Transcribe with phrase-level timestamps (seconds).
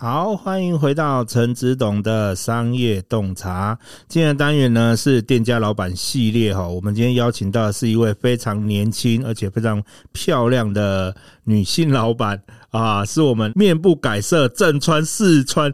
[0.00, 3.76] 好，欢迎回到陈子董的商业洞察。
[4.06, 9.82] 今天的单元呢是店家老板系列哈，我们今天邀请到的是一位非常年轻而且非常
[10.12, 12.40] 漂亮的女性老板
[12.70, 15.72] 啊，是我们面不改色正川四川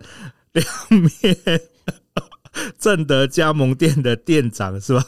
[0.53, 1.61] 凉面。
[2.79, 5.05] 正德加盟店的店长是吧？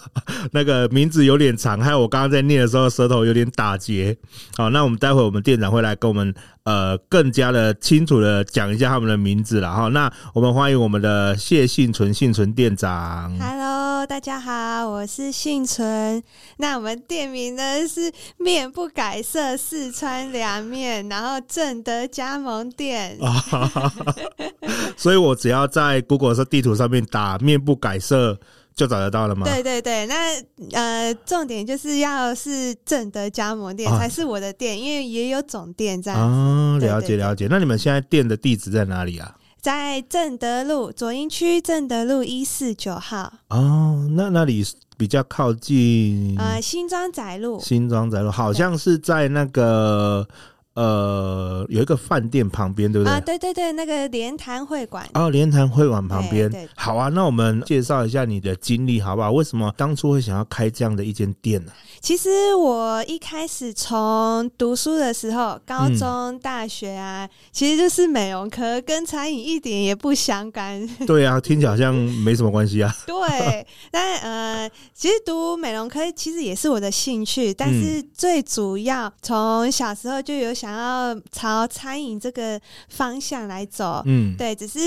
[0.51, 4.14] 那个名字有点长，还有我刚刚在念的时候舌头有点打结。
[4.56, 6.34] 好，那我们待会我们店长会来跟我们
[6.67, 9.89] 呃更加的清楚的讲一下他们的名字了哈。
[9.89, 13.33] 那我们欢迎我们的谢幸存幸存店长。
[13.39, 16.23] Hello，大家好，我是幸存。
[16.56, 23.17] 那我们店名呢是面不改色四川凉面，然后正德加盟店。
[24.97, 27.39] 所以我只要在 Google 的地图上面打。
[27.47, 28.41] 面不改色
[28.77, 29.47] 就找得到了吗？
[29.47, 30.15] 对对对，那
[30.79, 36.21] 呃，重点就是要是正德加盟店才是我的店，啊、因为也有总店这样。
[36.21, 37.47] 哦，了解了解。
[37.49, 39.35] 那你们现在店的地址在哪里啊？
[39.63, 43.33] 在正德路左营区正德路一四九号。
[43.49, 44.63] 哦，那那里
[44.99, 47.59] 比较靠近呃新庄仔路。
[47.61, 50.29] 新庄仔路好像是在那个。
[50.77, 53.14] 呃，有一个饭店旁边，对不对？
[53.14, 55.09] 啊，对对对，那个莲潭会馆。
[55.14, 56.69] 哦，莲潭会馆旁边。
[56.77, 59.33] 好啊，那我们介绍一下你的经历，好不好？
[59.33, 61.73] 为什么当初会想要开这样的一间店呢？
[62.03, 70.86] 其实我一开始从读书的时候，高中、大学啊，嗯、其实就是美容科，跟餐饮一点也不相干。
[71.07, 72.95] 对啊，听起来好像没什么关系啊。
[73.09, 80.66] 对，但呃，其实读美容科其实也是我的兴趣，但是最主要从小时候就有想。
[80.67, 84.81] 想要朝餐饮这个方向来走，嗯，对，只是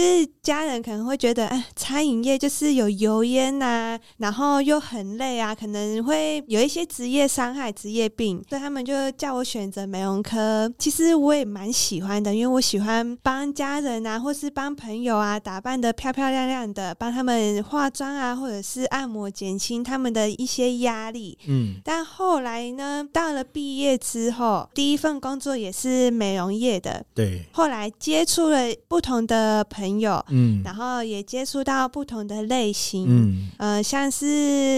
[0.44, 10.70] 家人可能会觉得，哎，餐饮业就是有油烟呐、啊，然后又很累啊，可能会有一些职业伤害、职业病，所以他们就叫我选择美容科。
[10.78, 21.38] 其实我也蛮喜欢的，因为我喜欢帮家人啊，或是帮朋友啊打扮的漂漂亮亮的，帮他们化妆啊，或者是按摩，减轻他们的一些压力。
[21.48, 25.69] 嗯，但后来呢，到了毕业之后，第一份工作也。
[25.69, 27.46] 也是美容业的，对。
[27.52, 28.57] 后来接触了
[28.88, 34.25] 不同的朋友，嗯，然后也接触到不同的类型，嗯，呃，像是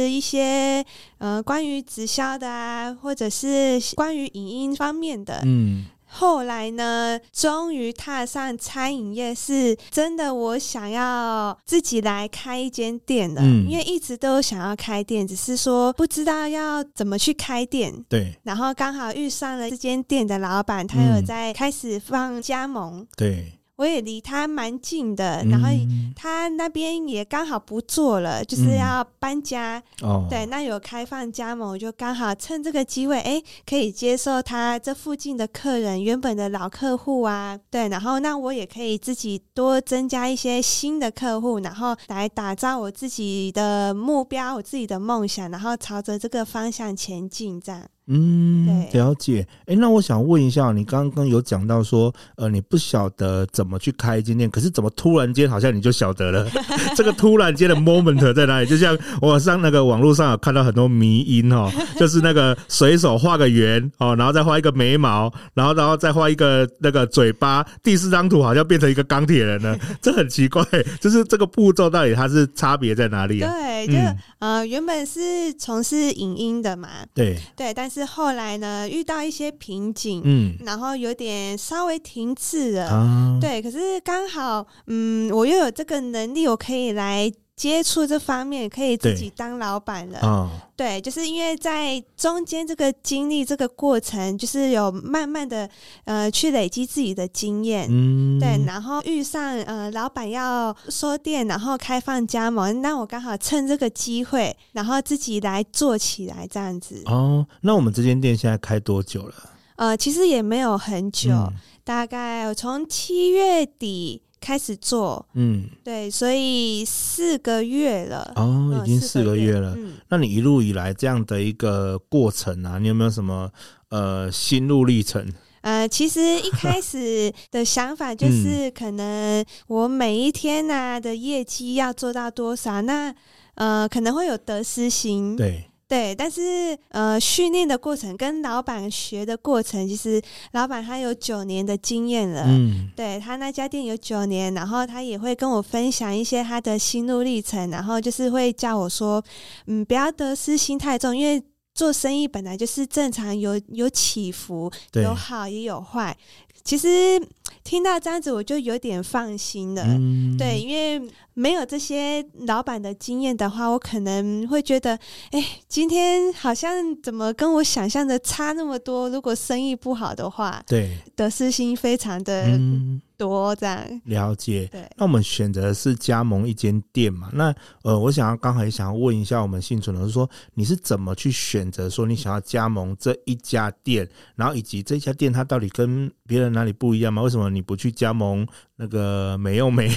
[0.10, 0.86] 一些
[1.18, 5.86] 呃关于直销的啊，或者是关于影音方面的，嗯。
[6.14, 13.42] 后来呢，终于踏上餐饮业，是真的，我想要自己来开一间店了。
[13.42, 18.04] 嗯，因为一直都想要开店，只是说不知道要怎么去开店。
[18.10, 23.08] 对，然后刚好遇上了这间店的老板，他有在开始放加盟。
[23.16, 23.58] 对。
[23.82, 25.68] 我也离他蛮近的，然后
[26.16, 29.82] 他那边也刚好不做了，嗯、就是要搬家。
[30.04, 47.82] 哦，对，那有开放加盟，我就刚好趁这个机会，哎，可以接受他这附近的客人，原本的老客户啊，对，然后那我也可以自己多增加一些新的客户，然后来打造我自己的目标，我自己的梦想，然后朝着这个方向前进，这样。
[48.08, 49.46] 嗯，了解。
[49.62, 56.50] 哎、欸，那我想问一下，你刚刚有讲到说，呃，你不晓得怎么去开一间店，可是怎么突然间好像你就晓得了？
[56.96, 58.66] 这个突然间的 moment 在哪里？
[58.66, 70.66] 就像我上那个网络上有看到很多迷因哦，就是那个随手画个圆哦，然后再画一个眉毛，然后然后再画一个那个嘴巴，第四张图好像变成一个钢铁人了，这很奇怪。
[71.00, 73.54] 就是这个步骤到底它是差别在哪里啊？
[73.54, 78.06] 对，就、嗯、呃，原本是从事影音的嘛，对对，但是。
[78.06, 83.62] 后来呢，遇到一些瓶颈，嗯，然后有点稍微停滞了，啊、对。
[83.62, 90.18] 可是刚好，嗯，我又有这个能力，我可以来接触这方面，可以自己当老板了。
[90.24, 95.70] 哦、对，就是因为在中间这个经历这个过程，就是有慢慢的
[96.06, 107.04] 呃去累积自己的经验，嗯，对，然后遇上呃老板要收店，然后开放加盟，那我刚好趁这个机会，然后自己来做起来这样子。
[107.06, 109.36] 哦，那我们这间店现在开多久了？
[109.76, 111.54] 呃，其实也没有很久，嗯、
[111.84, 114.24] 大概从七月底。
[114.42, 119.76] 开始做，嗯，对，所以四个月了，哦，已经四个月了。
[119.78, 123.50] 嗯，那你一路以来这样的一个过程啊，你有没有什么
[123.90, 125.32] 呃心路历程？
[125.62, 133.14] 呃，其实一开始的想法就是，可能我每一天呐、啊、的业绩要做到多少，那
[133.54, 135.71] 呃可能会有得失心，对。
[135.92, 140.22] 对，但是呃，训练的过程跟老板学的过程，其实
[140.54, 149.22] 老板他有九年的经验了，嗯，对他那家店有九年，然后他也会跟我分享一些他的心路历程，然后就是会叫我说，
[149.68, 151.44] 嗯，不要得失心太重，因为
[151.74, 156.18] 做生意本来就是正常有有起伏，有好也有坏。
[156.64, 157.22] 其实
[157.64, 159.84] 听到这样子，我就有点放心了。
[159.86, 164.98] 嗯、对，因为没有这些老板的经验的话，我可能会觉得，
[165.32, 169.10] 哎，今天好像怎么跟我想象的差那么多？
[169.10, 172.44] 如果生意不好的话，对，得失心非常的。
[172.44, 174.82] 嗯多这样了解，对。
[174.98, 177.30] 那我们选择是加盟一间店嘛？
[177.34, 187.22] 那呃，我想要刚才想要问一下我们幸存的，是说你是怎么去选择说你想要加盟这一家店，然后以及这家店它到底跟别人哪里不一样吗？
[187.22, 188.48] 为什么你不去加盟
[188.82, 189.96] 那个美又美，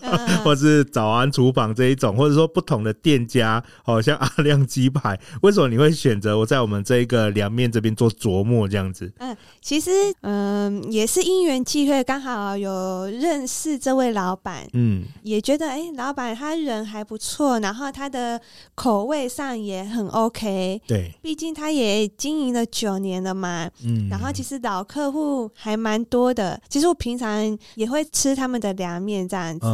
[0.00, 9.12] 嗯、 或是早安厨房这一种，或者说不同的店家，好像阿亮鸡排，为什么你会选择我在我们这一个凉面这边做琢磨这样子？
[9.18, 9.90] 嗯，其实
[10.20, 12.54] 嗯、呃，也是因缘际会，刚好。
[12.54, 18.40] 有认识这位老板，嗯，也觉得哎、欸，老板他人还不错，然后他的
[18.76, 29.66] 口味上也很 OK，对，毕竟他也经营了九年了嘛，嗯，然后其实老客户还蛮多的，其实我平常也会吃他们的凉面这样子。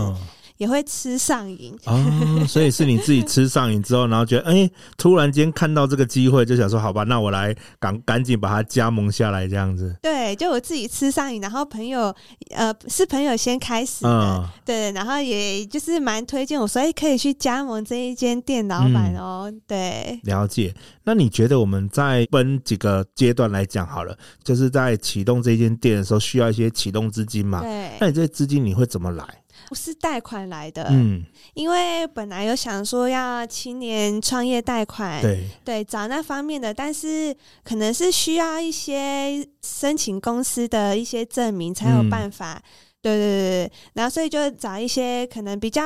[0.61, 9.97] 也会吃上瘾哦，所以是你自己吃上瘾之后，然后觉得哎、欸，突然间看到这个机会，就想说好吧，那我来赶赶紧把它加盟下来，这样子。
[10.03, 12.15] 对，就我自己吃上瘾，然后朋友
[12.51, 19.45] 呃是朋友先开始的，嗯、对，然后也就是蛮推荐我，所以可以去加盟这一间店老板哦。
[19.51, 20.75] 嗯、对，了解。
[21.05, 24.15] 那你觉得我们在分几个阶段来讲好了，
[24.45, 27.63] 就是在启动这间店的时候，需要一些启动资金嘛？
[27.63, 27.93] 对。
[27.99, 29.25] 那你这些资金你会怎么来？
[29.71, 31.25] 不是贷款来的，嗯，
[31.55, 37.33] 因为本来有想说要青年创业贷款，对对，找那方面的，但是
[37.63, 42.63] 可能是需要一些申请公司的一些证明才有办法，嗯、
[43.01, 45.83] 对对对对，然后所以就找一些可能比较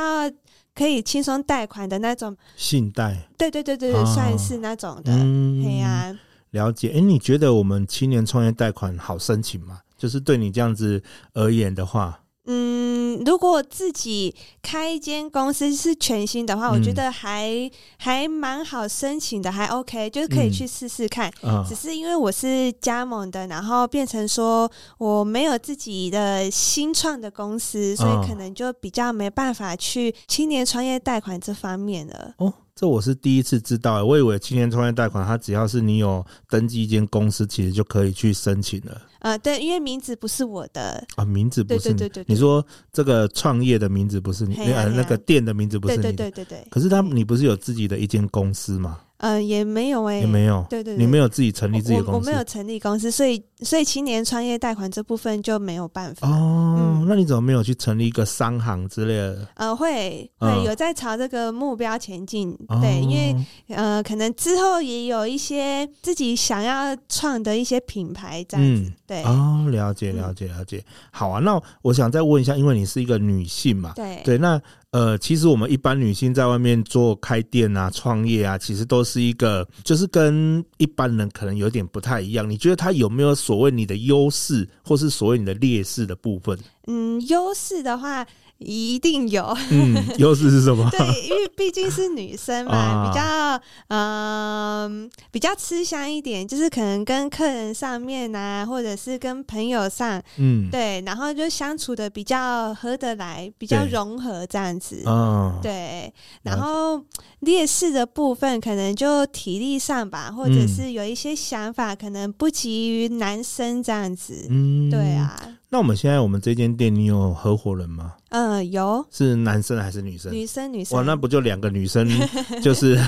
[0.74, 6.18] 可以轻松贷款的那种信贷，对对对对对，哦、算是那种的，嗯，对呀、啊，
[6.52, 6.90] 了解。
[6.96, 9.80] 哎，你觉得我们青年创业贷款好申请吗？
[9.98, 11.02] 就是对你这样子
[11.34, 12.18] 而言的话。
[12.46, 21.30] 嗯，如果自己开一间公司是全新的话，嗯、我觉得还还蛮好申请的，还 OK，就是可以去试试看。
[21.68, 32.34] 只是因为我是加盟的，然后变成说我没有自己的新创的公司，所以可能就比较没办法去青年创业贷款这方面了。
[32.38, 32.52] 哦。
[32.76, 39.00] 这我是第一次知道，我以为青年创业贷款，它只要是你有登记一间公司，其实就可以去申请了。
[39.20, 46.66] 呃，对，因为名字不是我的啊，名字不是你，对对对对，你说这个创业的名字不是你，啊啊、那个店的名字不是你对，对对对对。
[46.68, 48.98] 可是他，你不是有自己的一间公司吗？
[49.24, 56.76] 呃，也没有哎、欸，也没有，对对对，你没有自己成立自己的公司，我，我没有成立公司，所以所以青年创业贷款这部分就没有办法哦。
[56.78, 59.48] 嗯、那你怎么没有去成立一个商行之类的？
[59.54, 63.34] 呃，会会有在朝这个目标前进，嗯、对，因为
[63.68, 71.40] 呃，可能之后也有一些自己想要创的一些品牌这样子，嗯、对哦，了解了解了解，好啊。
[71.40, 74.60] 那我想再问一下，因为你是一个女性嘛，对对，那。
[74.94, 82.48] 呃，其实我们一般女性在外面做开店啊、创业啊，其实都是一个，就是跟一般人可能有点不太一样。
[82.48, 86.56] 你觉得她有没有所谓你的优势，或是所谓你的劣势的部分？
[86.86, 88.24] 嗯，优势的话。
[88.64, 90.88] 一定有，嗯，优势是什么？
[90.92, 107.02] 对，因为毕竟是女生嘛，啊、比较嗯、呃，比较吃香一点，就是可能跟客人上面啊，或者是跟朋友上，嗯，对，然后就相处的比较合得来，比较融合这样子，嗯，对，然后
[107.40, 115.38] 劣势的部分可能就体力上吧，或者是有一些想法可能不及于男生这样子，嗯，对啊。
[115.70, 118.12] 那我们现在我们这间店，你有合伙人吗？
[118.34, 119.06] 嗯，有。
[119.10, 120.32] 是男生还是女生？
[120.32, 120.98] 女生，女生。
[120.98, 122.08] 哇，那不就两个女生，
[122.62, 122.98] 就是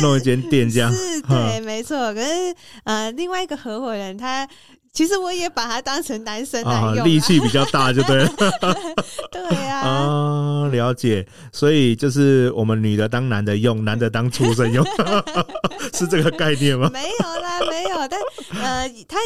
[0.00, 0.90] 弄一间店这样？
[0.92, 1.96] 是，对，没错。
[2.14, 2.54] 可是
[2.84, 4.48] 呃，另外一个合伙人他。
[4.94, 8.28] 其实我也把他当成男生来用，力气比较大，就对了。
[9.32, 11.26] 对呀，啊，了解。
[11.50, 14.86] 所以就是我们女的当男的用，男的当畜生用，
[15.92, 16.88] 是这个概念吗？
[16.92, 17.96] 没有啦，没有。
[18.06, 18.20] 但
[18.62, 19.18] 呃，他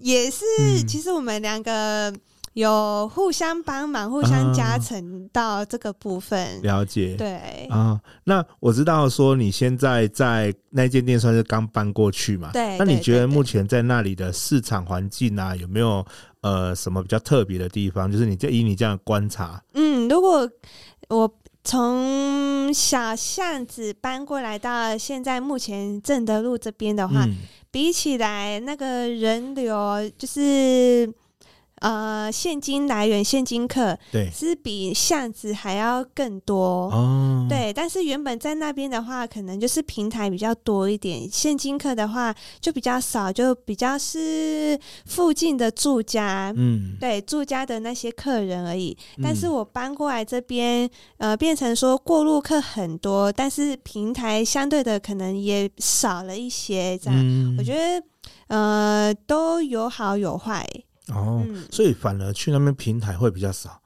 [0.00, 0.46] 也是，
[0.88, 2.10] 其实我们两个。
[2.54, 7.14] 有互相帮忙、互相加成到这个部分，啊、了解。
[7.16, 12.50] 对啊，那我知道说你现在在那间店算是刚搬过去嘛？
[12.52, 12.76] 对。
[12.76, 16.04] 那你觉得目前在那里的市场环境啊，有没有
[16.42, 18.12] 呃什么比较特别的地方？
[18.12, 20.46] 就是你这以你这样的观察，嗯，如果
[21.08, 27.36] 我从小巷子搬过来到现在目前正德路这边的话，嗯、
[27.70, 29.74] 比起来那个人流
[30.18, 31.10] 就是。
[31.82, 37.46] 呃现金来源、现金客，对，是比巷子还要更多哦。
[37.48, 48.96] 对，但是原本在那边的话，可能就是平台比较多一点，现金客的话就比较少，就比较是附近的住家，嗯，对，住家的那些客人而已。
[49.20, 58.06] 但是我搬过来这边，呃，变成说过路客很多，但是平台相对的可能也少了一些，这样，嗯、我觉得。
[58.48, 60.64] 呃，都有好有坏
[61.14, 63.78] 哦，嗯，所以反而去那边平台会比较少。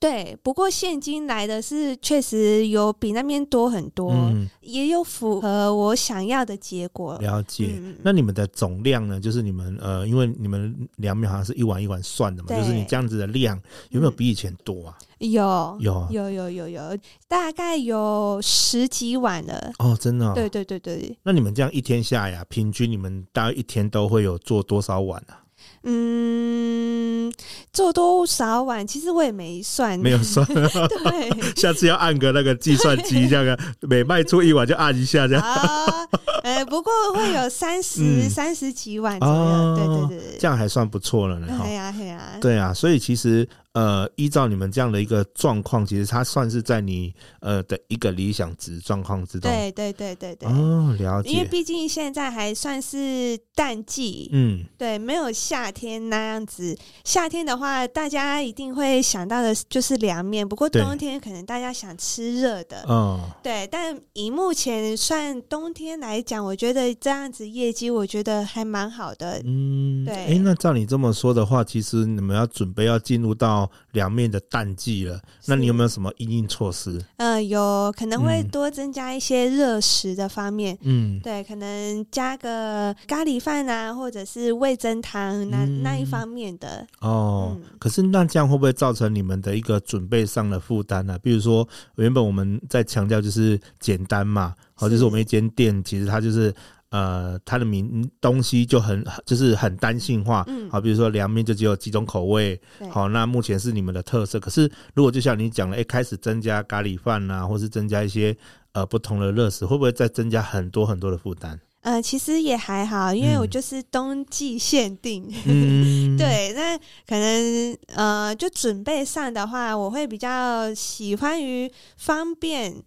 [0.00, 7.18] 对，不过现金来的是确实有比那边多很多，嗯，也有符合我想要的结果。
[7.18, 7.74] 了解。
[7.82, 9.18] 嗯，那你们的总量呢？
[9.18, 14.96] 就是你们呃，因为你们两秒好像是一碗一碗算的嘛，就是你这样子的量有没有比以前多啊？
[15.18, 19.72] 嗯，有，有，有，有，有，有，大概有十几碗了。
[19.80, 20.32] 哦，真的哦？
[20.32, 21.18] 对，对，对，对。
[21.24, 25.42] 那你们这样一天下呀啊，平均你们大概一天都会有做多少碗啊？
[25.82, 27.32] 嗯，
[27.72, 28.86] 做多少碗？
[28.86, 30.44] 其实我也没算，没有算。
[30.46, 35.42] 对，下次要按个那个计算机，这样每卖出一碗就按一下这样。
[35.42, 36.06] 啊，
[36.42, 41.46] 呃，不过会有三十三十几碗左右，对对对，这样还算不错了呢。
[41.62, 43.48] 对呀对呀，对啊，所以其实。
[43.78, 49.48] 呃，依照你们这样的一个状况，其实它算是在你呃的一个理想值状况之中。
[49.48, 50.48] 对对对对对。
[50.48, 51.30] 哦，了解。
[51.30, 56.76] 因为毕竟现在还算是淡季，嗯，对，没有夏天那样子。
[57.04, 60.48] 夏天的话，大家一定会想到的就是凉面。
[60.48, 63.64] 不过冬天可能大家想吃热的，嗯，对。
[63.70, 69.40] 但以目前算冬天来讲，我觉得这样子业绩，我觉得还蛮好的。
[69.44, 70.14] 嗯，对。
[70.14, 73.67] 哎，那照你这么说的话，其实你们要准备要进入到。
[73.92, 77.02] 凉面的淡季了，那你有没有什么应应措施？
[77.16, 86.86] 呃，有可能会多增加一些热食的方面，嗯，对，可能加个咖喱饭啊，或者是味增汤那、嗯、那一方面的。
[87.00, 91.18] 哦、嗯，可是那这样会不会造成你们的一个准备上的负担呢？
[91.22, 96.54] 比如说，原本我们在强调就是简单嘛，好，就是我们一间店其实它就是。
[96.90, 102.58] 呃，它的名东西就很就是很单性化，嗯，好，比如说凉面就只有几种口味，
[102.90, 104.40] 好，那目前是你们的特色。
[104.40, 108.34] 可是如果就像你讲了，一开始增加咖喱饭啊，或是增加一些
[108.72, 111.58] 呃不同的热食，会不会再增加很多很多的负担？
[111.82, 116.76] 呃，其实也还好，因为我就是冬季限定，嗯、 对，那
[117.06, 122.82] 可能呃，就准备上的话，我会比较喜欢于方便。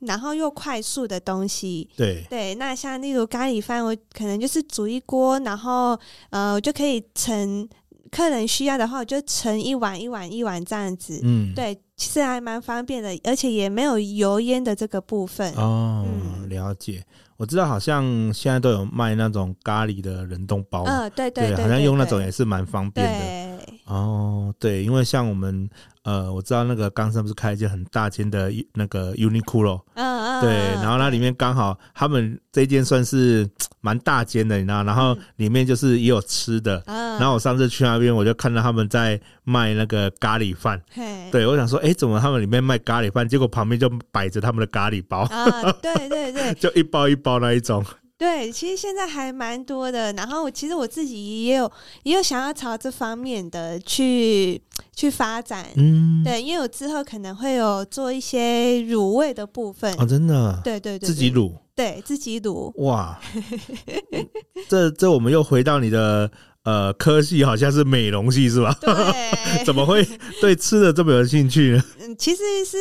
[0.00, 5.98] 然后又快速的东西，对对，那像例如咖喱饭，我可能就是煮一锅，然后
[6.30, 7.68] 呃，我就可以盛
[8.10, 15.52] 客人需要的话，我就盛一碗一碗一碗这样子，嗯，对，其实还蛮方便的，而且也没有油烟的这个部分。
[15.54, 17.04] 哦，嗯、了解。
[17.36, 23.66] 我知道好像现在都有卖那种咖喱的冷冻包，嗯、呃，对对对，对，好像用那种也是蛮方便的。
[23.66, 25.68] 对哦，对，因为像我们。
[26.02, 30.50] 呃，我知道那个冈山不是开一间很大间的那个 Uniqlo，嗯嗯，对，
[30.82, 33.46] 然后那里面刚好他们这间算是
[33.80, 40.80] 蛮大间的，你知道，然后里面就是也有吃的，嗯，然后我上次去那边，我就看到他们在卖那个咖喱饭，
[41.30, 47.84] 对，我想说，哎，怎么他们里面卖咖喱饭，结果旁边就摆着他们的咖喱包，啊，对对对， 就一包一包那一种。
[48.20, 50.12] 对，其实现在还蛮多的。
[50.12, 51.72] 然后，其实我自己也有
[52.02, 54.60] 也有想要朝这方面的去
[54.94, 55.66] 去发展。
[55.76, 59.90] 嗯，对，因为我之后可能会有做一些卤味的部分。
[59.98, 60.60] 哦，真的？
[60.62, 61.54] 对对对，自己卤。
[61.74, 62.70] 对，自己卤。
[62.82, 63.18] 哇，
[64.68, 66.30] 这这我们又回到你的。
[66.62, 68.76] 呃，科系好像是美容系是吧？
[68.82, 68.92] 对，
[69.64, 70.06] 怎么会
[70.42, 71.82] 对吃的这么有兴趣呢？
[72.10, 72.76] 嗯，其实是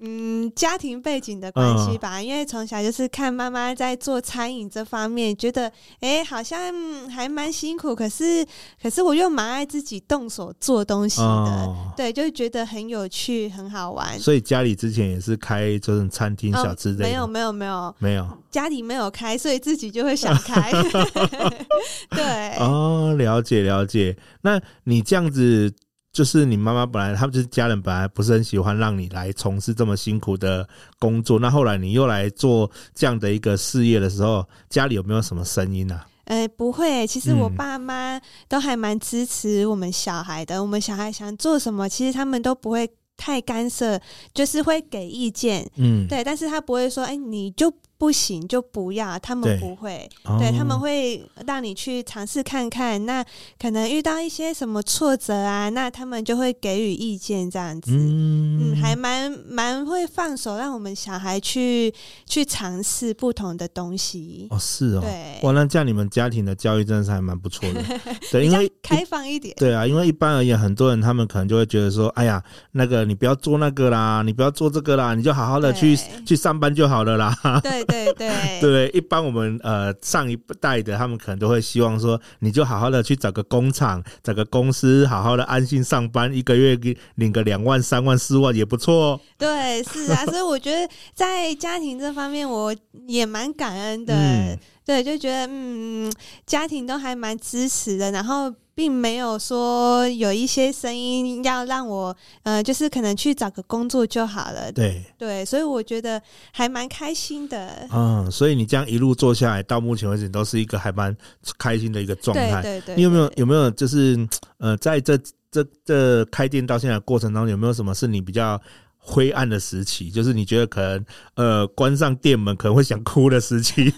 [0.00, 5.66] 嗯家庭背景的关系吧，嗯、因为从小就是看妈妈在做餐饮这方面，觉得
[6.00, 6.72] 哎、欸、好像
[7.08, 8.46] 还蛮辛苦，可是
[8.82, 14.18] 可是我又蛮爱自己动手做东西的，哦、对，就觉得很有趣，很好玩。
[14.18, 17.06] 所以家里之前也是开这种餐厅小吃的、哦？
[17.06, 20.70] 没有没有没有没有，家里没有开，所以自己就会想开。
[22.10, 23.14] 对哦。
[23.14, 25.72] 了解了解，那你这样子，
[26.14, 30.66] 就是你妈妈本来他们就是家人，本来不是很喜欢让你来从事这么辛苦的
[31.00, 36.06] 工作，那后来你又来做这样的一个事业的时候，家里有没有什么声音啊？
[36.26, 38.18] 呃、欸，不会，其实我爸妈
[38.48, 44.00] 都还蛮支持我们小孩的，我们小孩想做什么，其实他们都不会太干涉，
[44.32, 53.06] 就是会给意见，嗯，对，但是他不会说，哎、欸，你就不行就不要，他们不会，对，对他们会让你去尝试看看。
[53.06, 53.24] 那
[53.58, 61.94] 可能遇到一些什么挫折啊，那他们就会给予意见，这样子，嗯，嗯还蛮蛮会放手，让我们小孩去
[62.26, 64.48] 去尝试不同的东西。
[64.50, 67.82] 哦，是哦，对，哇，那这样你们家庭的教育真的是还蛮不错的，
[68.30, 75.96] 对，因为开放一点，对啊，因为一般而言，很多人他们可能就会觉得说，哎呀，那个你不要做那个啦，你不要做这个啦，你就好好的去
[76.26, 77.83] 去上班就好了啦，对。
[77.86, 89.20] 对对 对，一般我们呃上一代的他们可能都会希望说，你就好好的去找个工厂，找个公司，好好的安心上班，一个月给领个两万、三万、四万也不错。
[89.38, 92.74] 对，是啊， 所以我觉得在家庭这方面，我
[93.06, 94.14] 也蛮感恩的。
[94.14, 96.12] 嗯、对，就觉得嗯，
[96.46, 98.52] 家庭都还蛮支持的，然后。
[98.74, 104.72] 并没有说有一些声音要让我，呃，就是可能去找个工作就好了。
[104.72, 106.20] 对对，所以我觉得
[106.52, 107.88] 还蛮开心的。
[107.92, 111.16] 嗯，所以你这样一路做下来，到目前为止都是一个还蛮
[111.56, 112.62] 开心的一个状态。
[112.62, 112.96] 对对对。
[112.96, 114.28] 你有没有有没有就是
[114.58, 115.16] 呃，在这
[115.50, 118.60] 这这开店到现在的过程当中，有没有什么是你比较？
[119.06, 123.92] 灰暗的时期，就是你觉得可能呃关上店门可能会想哭的时期，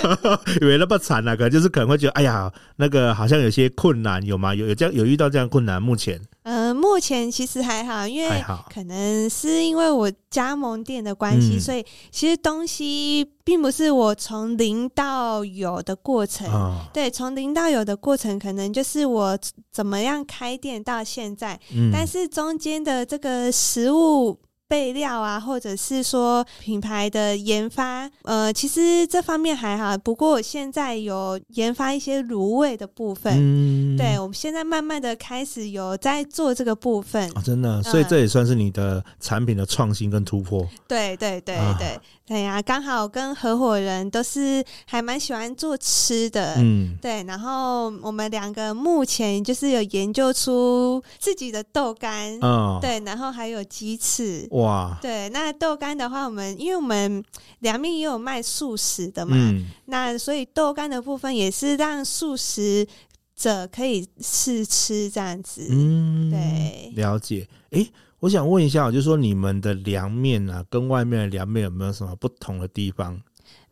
[0.62, 4.54] 以为那么惨啊，可能就是可能会觉得哎呀，那个好像有些困难，有吗？
[4.54, 5.80] 有有这样有遇到这样困难？
[5.80, 16.50] 目前，呃，目前其实还好，因为可能是因为我加盟店的关系，所以其实东西并不是我从零到有的过程。
[16.50, 19.38] 哦、对，从零到有的过程，可能就是我
[19.70, 24.38] 怎么样开店到现在，嗯、但是中间的这个食物。
[24.68, 29.96] 备料啊，或者是说品牌的研发，呃，其实这方面还好。
[29.98, 37.30] 不过我现在有研发一些卤味的部分，嗯，对，我们现在慢慢的开始有在做这个部分。
[37.34, 40.62] 哦，真的，所以这也算是你的产品的创新跟突破。
[40.62, 41.88] 嗯，对对对对。
[41.88, 47.22] 啊对呀，刚好跟合伙人都是还蛮喜欢做吃的，嗯，对。
[47.22, 55.28] 然后我们两个目前就是有研究出自己的豆干，嗯，对，然后还有鸡翅，哇，对。
[55.30, 57.22] 那豆干的话，我们因为我们
[57.60, 62.86] 凉面也有卖素食的嘛，嗯，那所以豆干的部分也是让素食
[63.34, 67.86] 者可以试吃这样子，嗯，对，了解，诶
[68.20, 73.20] 我想问一下，就是说你们的凉面啊，跟外面的凉面有没有什么不同的地方？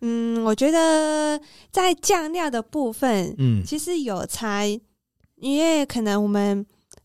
[0.02, 4.66] 嗯，我觉得在酱料的部分，嗯，其实有差，
[5.36, 6.64] 因为可能我们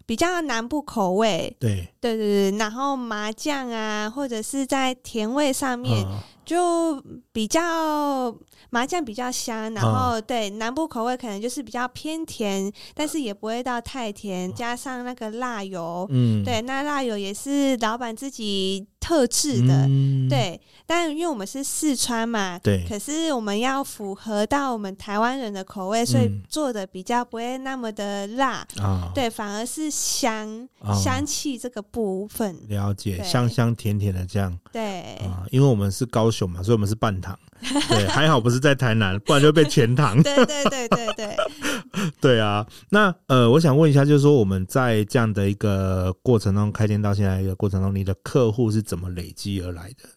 [0.09, 6.99] 比较南部口味，对，对对对，然后麻酱啊，或者是在甜味上面，哦，就
[7.31, 8.35] 比较。
[8.71, 20.61] 麻酱比较香，然后、哦、对南部口味可能就是比较偏甜，但是也不会到太甜，加上那个辣油，嗯，对，那辣油也是老板自己特制的，嗯、对。
[20.85, 32.55] 但因为我们是四川嘛，对，可是我们要符合到我们台湾人的口味，所以做的比较不会那么的辣，哦、对，反而是香、哦、香气这个部分。
[32.67, 37.37] 了解，香香甜甜的这样，对啊，因为我们是高雄嘛，所以我们是半糖。
[37.89, 40.23] 对，还好不是在台南，不然就被全糖。
[40.23, 41.37] 对对对对对，
[42.21, 42.65] 对啊。
[42.89, 50.09] 那呃，我想问一下，就是说我们在这样的一个过程中开店到现在一个过程中，你的客户是怎么累积而来的？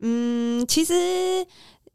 [0.00, 1.46] 嗯，其实。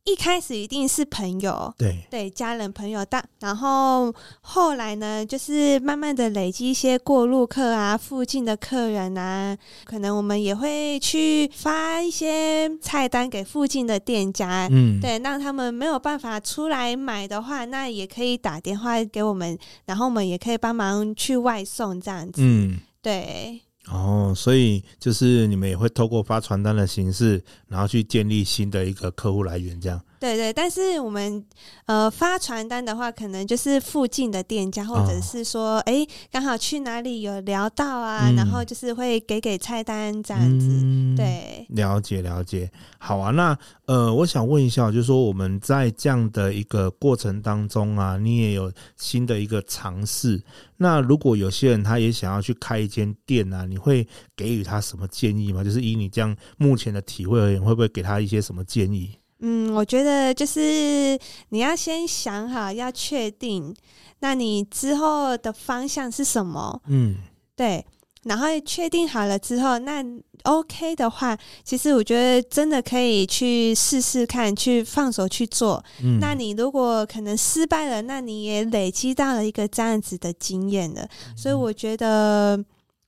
[0.03, 23.61] 一开始一定是朋友，对对，家人朋友，但然后后来呢，就是慢慢的累积一些过路客啊，附近的客人啊，可能我们也会去发一些菜单给附近的店家，嗯，对，让他们没有办法出来买的话，那也可以打电话给我们，然后我们也可以帮忙去外送这样子，嗯，对。
[23.87, 29.99] 哦，所以就是你们也会透过发传单的形式，然后去建立新的一个客户来源，这样。
[30.21, 31.43] 对对，但是我们
[31.87, 40.67] 呃发传单的话，可能就是附近的店家，或者是说，哎、哦，刚好去哪里有聊到啊，嗯、然后就是会给给菜单这样子。
[40.69, 42.71] 嗯、对，了解了解。
[42.99, 43.57] 好啊，那
[43.87, 50.39] 呃，我想问一下，就是说我们在这样的一个过程当中啊，你也有新的一个尝试。
[50.77, 55.63] 那如果有些人他也想要去开一间店啊，你会给予他什么建议吗？
[55.63, 59.17] 就是以你这样目前的体会而言，会不会给他一些什么建议？
[59.41, 63.75] 嗯，我觉得就是你要先想好，要确定，
[64.19, 66.81] 那你之后的方向是什么？
[66.87, 67.15] 嗯，
[67.55, 67.85] 对。
[68.23, 70.05] 然后确定好了之后，那
[70.43, 75.83] OK 的话，其实我觉得真的可以去试试看，去放手去做。
[76.03, 81.09] 嗯，那你如果可能失败了，那你也累积到了一个这样子的经验了。
[81.35, 82.63] 所以我觉得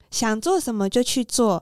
[0.09, 1.61] 想做什么就去做，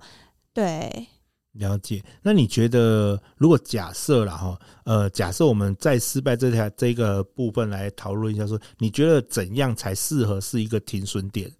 [0.54, 1.08] 对。
[1.54, 2.04] 了解。
[2.22, 11.52] 那你觉得，如果假设了哈，呃，假设我们在失败这条这个部分来讨论一下，说你觉得怎样才适合是一个停损点？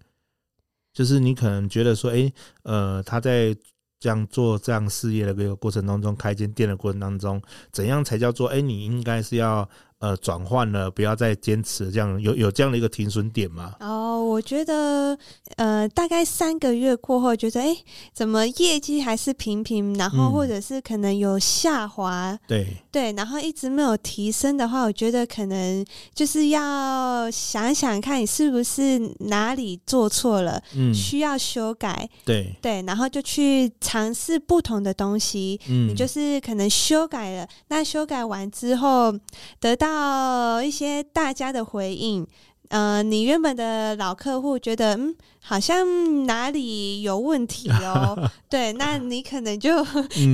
[0.92, 3.56] 就是你可能觉得说，哎、呃，他在
[4.00, 9.68] 这样做这样事业的这个过程当中，开间店的过程当中，怎样才叫做，哎、你应该是要。
[10.02, 13.76] 呃，转换了，不要再坚持这样，有有这样的一个停损点吗？
[13.78, 15.16] 哦，我觉得，
[15.54, 17.76] 呃，大概三个月过后，觉得，哎，
[18.12, 39.16] 怎么业绩还是平平，然后或者是可能有下滑，嗯、对对，然后一直没有提升的话，我觉得可能就是要想想看你是不是哪里做错了，嗯，需要修改，对对，然后就去尝试不同的东西，嗯，你就是可能修改了，那修改完之后
[39.60, 39.91] 得到。
[39.92, 42.26] 到一些大家的回应，
[42.68, 49.84] 呃，你原本的老客户觉得，嗯，好像哪里有问题哦， 对，那你可能就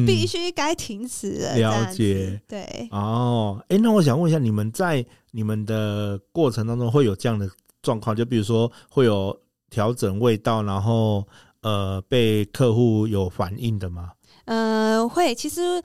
[0.07, 1.55] 必须该停止了。
[1.57, 7.51] 嗯、了解，对，哦，哎，那我想问一下，你们在你们的过程当中会有这样的
[7.83, 8.15] 状况？
[8.15, 9.37] 就比如说会有
[9.71, 11.27] 调整味道，然后
[11.63, 14.13] 呃，被客户有反应的吗？
[14.45, 15.83] 呃，会，其实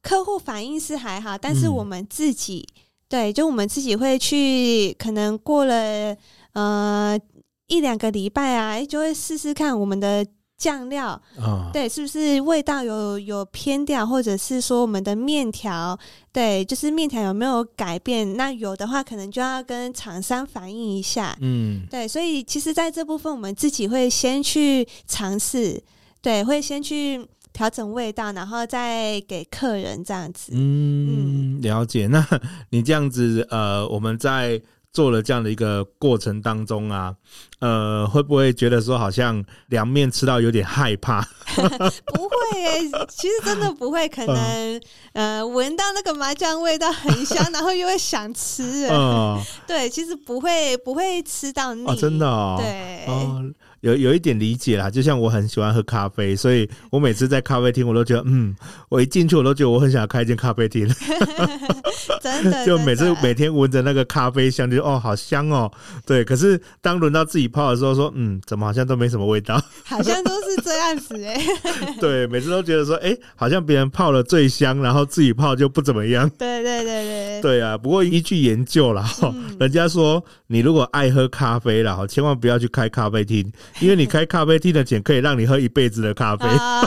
[0.00, 2.66] 客户反应是还好，但是我们自己。
[2.66, 2.80] 嗯
[3.10, 6.16] 对，就我们自己会去，可能过了
[6.52, 7.18] 呃
[7.66, 10.24] 一两个礼拜啊，就会试试看我们的
[10.56, 15.98] 酱料，哦、对，是不是味道有有偏掉，或者是说我们的面条，
[16.32, 18.36] 对，就是面条有没有改变？
[18.36, 21.36] 那有的话，可能就要跟厂商反映一下。
[21.40, 25.82] 嗯，对，所以其实在这部分，我们自己会先去尝试，
[26.22, 27.26] 对，会先去。
[27.60, 30.50] 调整味道，然后再给客人这样子。
[30.54, 32.06] 嗯，嗯，了解。
[32.06, 32.26] 那
[32.70, 34.58] 你这样子，呃，我们在
[34.94, 37.14] 做了这样的一个过程当中啊，
[37.58, 41.20] 呃，会不会觉得说好像凉面吃到有点害怕？
[41.54, 44.08] 不会耶，其实真的不会。
[44.08, 44.80] 可能
[45.12, 48.88] 呃，闻到那个麻酱味道很香， 然后又会想吃。
[48.90, 51.84] 嗯，对，其实不会，不会吃到腻。
[51.86, 52.56] 哦，真的哦。
[52.58, 53.04] 对。
[53.06, 53.42] 哦
[53.80, 58.54] 有有一点理解啦，就像我很喜欢喝咖啡，所以我每次在咖啡厅，我都觉得，嗯，
[58.88, 60.86] 我一进去，我都觉得我很想要开一间咖啡厅。
[62.20, 65.70] 真的， 就每次每天闻着那个咖啡香，就哦，好香哦。
[66.04, 69.62] 对，可是当轮到自己泡的时候，说，嗯，怎么好像都没什么味道？
[69.84, 71.40] 好像都是这样子哎。
[72.00, 76.28] 对，每次都觉得说，哎、欸，好像别人泡了最香，然后自己泡就不怎么样。
[76.38, 77.40] 对对对对。
[77.40, 83.50] 对啊，不过依据研究啦，嗯、人家说你如果爱喝咖啡啦，千万不要去开咖啡厅。
[83.78, 86.84] 因为你开咖啡厅的钱可以让你喝一辈子的咖啡，啊，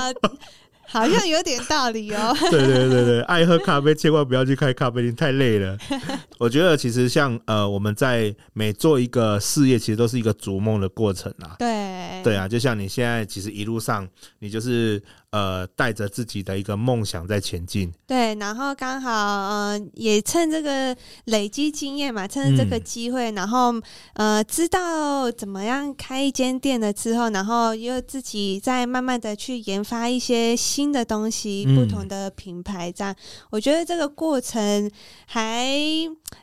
[0.88, 2.36] 好像有点道理哦。
[2.52, 5.78] 对对对对，爱喝咖啡千万不要去开咖啡厅，太累了。
[6.38, 11.56] 我觉得其实像呃，我们在每做一个事业，其实都是一个逐梦的过程啊。
[11.58, 14.08] 对对啊，就像你现在其实一路上，
[14.40, 15.02] 你就是。
[15.34, 17.92] 呃，带着自己的一个梦想在前进。
[18.06, 23.74] 对，然后刚好呃，也趁这个累积经验嘛，趁着这个机会，嗯、然后
[24.14, 33.16] 呃，知道怎么样开一间店了之后，然后又自己再慢慢的去研发一些新的东西，嗯、不同的品牌，这样，
[33.50, 34.92] 我觉得这个过程
[35.26, 35.76] 还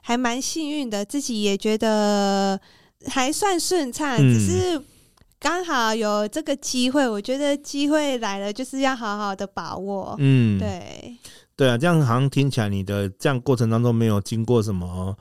[0.02, 2.60] 还蛮幸运的，自己也觉得
[3.06, 4.82] 还算顺畅，嗯、只是。
[5.40, 10.14] 刚好有这个机会，我觉得机会来了，就是要好好的把握。
[10.18, 11.16] 嗯，对，
[11.56, 15.16] 对啊，这样好像听起来你的这样过程当中没有经过什么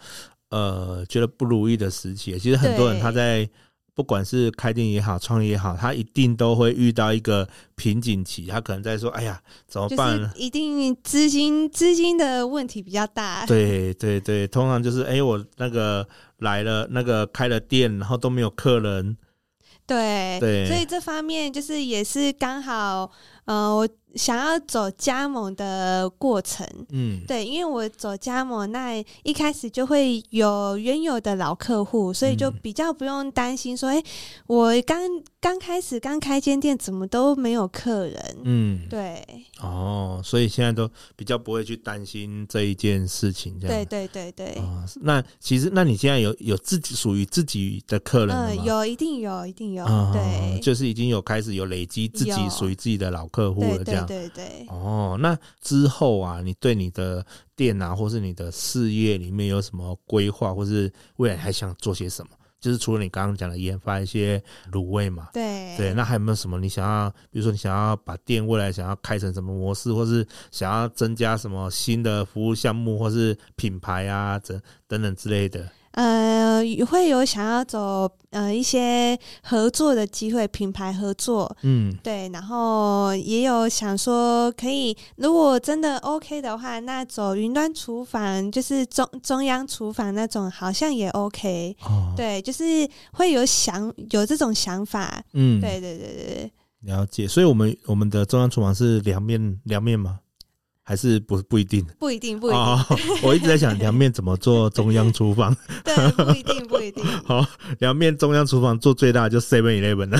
[0.50, 2.38] 呃觉得不如意的时期。
[2.38, 3.50] 其实很多人他在
[3.96, 8.46] 不管是开店也好，创业也好，他一定都会遇到一个瓶颈期。
[8.48, 13.46] 他可能在说：“哎呀，怎么办？”一定资金资金的问题比较大。
[13.46, 16.06] 对对对，通常就是哎，我那个
[16.40, 19.16] 来了，那个开了店，然后都没有客人。
[19.90, 23.10] 对，对，所以这方面就是也是刚好，
[23.50, 23.90] 呃，我。
[24.16, 34.04] 想要走加盟的过程，嗯，对，因为我走加盟，那一开始就会有原有的老客户，所以就比较不用担心说，哎、嗯，
[34.48, 35.00] 我刚
[35.40, 39.24] 刚开始刚开间店，怎么都没有客人，嗯，对，
[39.62, 44.60] 哦，所以现在都比较不会去担心这一件事情，这样，对对对对。
[44.60, 48.48] 哦，那其实，那你现在有有自己属于自己的客人吗？
[48.50, 54.06] 嗯，有，一定有，一定有，哦、对，就是已经有开始有累积自己属于自己的老客户了，这样。
[54.06, 57.26] 对对哦，那之后啊，你对你的
[57.56, 62.32] 店啊，或是你的事业里面有什么规划，或是未来还想做些什么？
[62.60, 67.10] 就是除了你刚刚讲的研发一些卤味嘛，对对，那还有没有什么你想要？
[67.32, 75.70] 比如说你想要把店未来想要开成什么模式，或是想要增加什么新的服务项目，或是品牌啊，等等等之类的。
[75.92, 97.28] 呃，会有想要走呃一些合作的机会，品牌合作，嗯，对，然后也有想说可以，如果真的 OK 的话，那走云端厨房，就是中中央厨房那种，好像也 OK，哦，对，就是会有想有这种想法，嗯，对对对对对，了解。
[97.28, 100.20] 所以我们我们的中央厨房是两面两面吗？
[100.90, 102.60] 还是不不一定，不一定，不一定。
[102.60, 102.84] 哦、
[103.22, 105.56] 我一直在想凉面怎么做中央厨房。
[105.86, 107.06] 对，不一定，不一定。
[107.24, 107.46] 好，
[107.78, 110.20] 凉面中央厨房做最大就 Seven Eleven 了。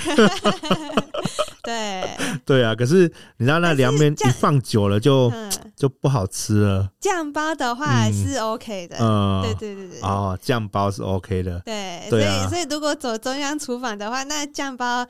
[1.64, 2.08] 对，
[2.46, 2.76] 对啊。
[2.76, 5.34] 可是你知道那凉面一放久了就
[5.76, 6.88] 就不好吃了。
[7.00, 8.98] 酱包的话是 OK 的。
[9.00, 10.00] 嗯，对对对对。
[10.02, 11.60] 哦，酱包是 OK 的。
[11.66, 12.48] 对，对啊。
[12.48, 15.04] 所以所以如果走中央厨房的话，那酱包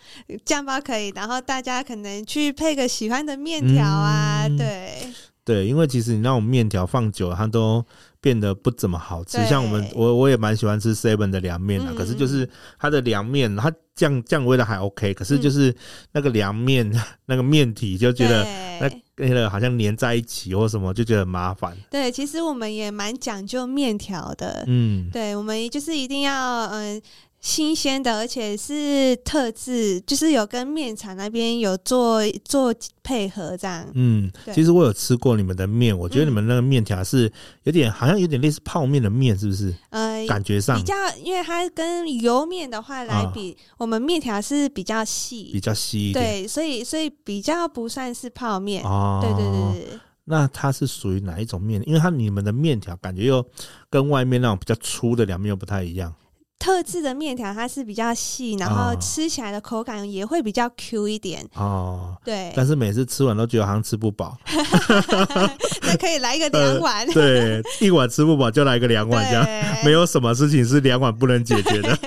[0.46, 5.10] 酱包可以，然后大家可能去配个喜欢的面条啊，嗯、对。
[5.50, 7.84] 对，因为其实你那种面条放久了，它都
[8.22, 9.44] 变得不怎么好吃。
[9.48, 11.88] 像我们，我我也蛮喜欢吃 Seven 的凉面啊。
[11.90, 15.76] 嗯、可是就是它的凉面，它酱酱味的还 OK，可是就是
[16.12, 18.44] 那个凉面、嗯、 那个面体就觉得
[18.80, 21.76] 那那个好像粘在一起或什么，就觉得很麻烦。
[21.90, 24.64] 对，其实我们也蛮讲究面条的。
[24.68, 26.94] 嗯，对，我们就是一定要嗯。
[26.94, 27.02] 呃
[27.42, 33.88] 新鲜的，而且是特制，就是有跟面厂那边有做做配合这样。
[33.94, 37.32] 嗯，其实我有吃过你们的面，我觉得你们那个面条是
[37.64, 39.74] 有点，好像有点类似泡面的面，是不是？
[39.90, 46.26] 呃，感觉上比较，因为它跟油面的话来比，哦、我们面条是比较细，比较细一点。
[46.44, 48.84] 对，所以所以比较不算是泡面。
[48.84, 50.00] 哦，对对对对。
[50.26, 51.82] 那它是属于哪一种面？
[51.88, 53.44] 因为它你们的面条感觉又
[53.90, 56.14] 跟外面那种比较粗的凉面又不太一样。
[56.60, 62.18] 特制的面条它是比较细，然后吃起来的口感也会比较 Q 一点哦。
[62.24, 64.38] 对，但是每次吃完都觉得好像吃不饱。
[65.82, 67.08] 那可以来一个两碗。
[67.08, 67.14] 呃。
[67.16, 71.98] 对，一碗吃不饱就来一个两碗，这样对没有什么事情是两碗不能解决的。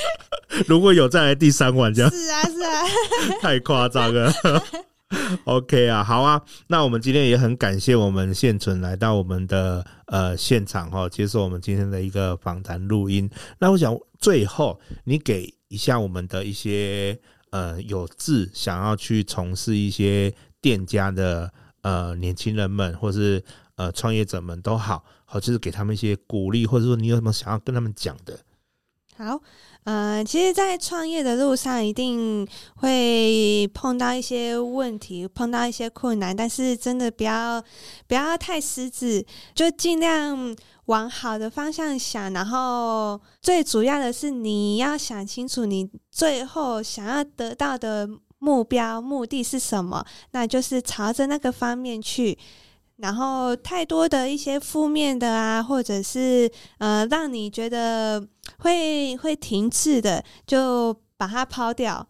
[0.66, 2.10] 如果有再来第三碗，这样。
[2.10, 2.82] 是啊，是啊。
[3.42, 4.32] 太夸张了。
[5.44, 13.28] OK 啊，好啊，那我们今天也很感谢我们现存来到我们的呃现场哈，接受我们今天的一个访谈录音。
[13.58, 17.18] 那我想最后你给一下我们的一些
[17.50, 23.42] 呃有志想要去从事一些店家的呃年轻人们，或是
[23.74, 28.38] 呃创业者们都好，好就是给他们一些鼓励，或者说你有什么想要跟他们讲的。
[29.16, 29.40] 好。
[29.84, 37.62] 呃，其实，在创业的路上，一定会碰到一些问题，碰到一些困难，但是真的不要
[38.06, 42.30] 不要太失志，就尽量往好的方向想。
[42.32, 48.06] 然后，最主要的是，你要想清楚，你最后想要得到的
[48.38, 52.38] 目标、目的是什么，那就是朝着那个方面去。
[53.00, 58.26] 然后太多的一些负面的啊，或者是呃，让你觉得
[58.58, 62.06] 会会停滞的，就把它抛掉。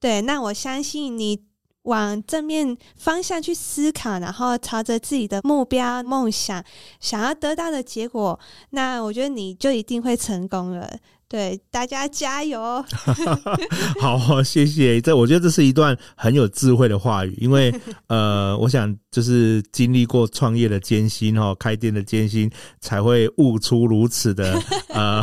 [0.00, 1.44] 对，那我相信你
[1.82, 6.62] 往正面方向去思考，然后朝着自己的目标、梦想
[7.00, 8.38] 想要得到的结果，
[8.70, 10.98] 那我觉得你就一定会成功了。
[11.28, 12.82] 对，大家加油！
[14.00, 14.98] 好，谢谢。
[14.98, 17.70] 这我觉得这是一段很有智慧的话语，因为
[18.08, 25.22] 呃，我想就是经历过创业的艰辛哈，开店的艰辛，才会悟出如此的呃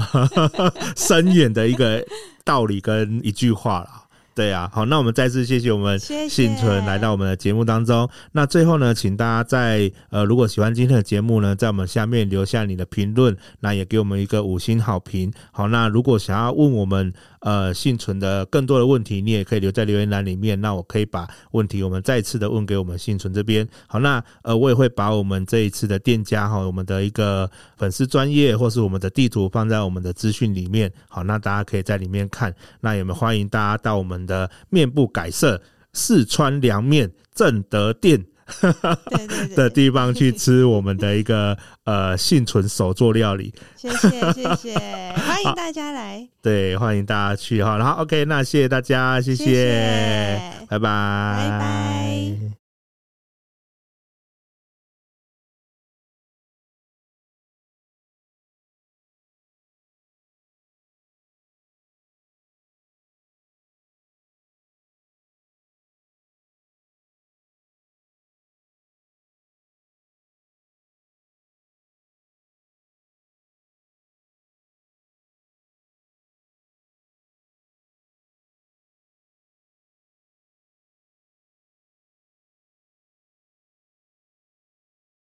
[0.95, 2.05] 深远的一个
[2.43, 4.04] 道理跟一句话了。
[4.35, 8.05] 对啊，好，那我们再次谢谢我们幸存来到我们的节目当中。
[8.05, 8.29] 谢谢。
[8.33, 15.31] 那最后呢，请大家在呃，如果喜欢今天的节目呢，在我们下面留下你的评论，那也给我们一个五星好评。
[15.53, 17.13] 好，那如果想要问我们
[17.45, 20.59] 呃幸存的更多的问题，你也可以留在留言栏里面。
[20.59, 23.65] 那我可以把问题我们再次的问给我们幸存这边。
[23.87, 30.91] 好，那呃，我也会把我们这一次的店家哈，我们的一个粉丝专业或是我们的地图放在我们的资讯里面。
[31.07, 32.53] 好，那大家可以在里面看。
[32.81, 34.15] 那也欢迎大家到我们。
[34.25, 35.61] 的面部改色
[35.93, 38.25] 四川凉面正德店
[39.55, 44.73] 的地方去吃我们的一个 呃幸存手作料理，谢谢谢谢，
[45.17, 50.41] 欢迎大家来，对，欢迎大家去哈，然后 OK，那谢谢大家，谢谢，谢谢。
[50.69, 52.54] 拜拜，拜拜。